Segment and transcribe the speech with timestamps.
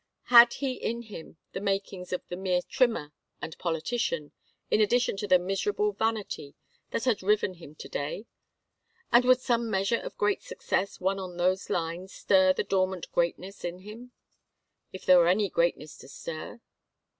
[0.33, 4.31] Had he in him the makings of the mere trimmer and politician,
[4.71, 6.55] in addition to the miserable vanity
[6.89, 8.25] that had riven him to day?
[9.11, 13.63] And would some measure of great success won on those lines stir the dormant greatness
[13.63, 14.11] in him?
[14.91, 16.59] if there were any greatness to stir.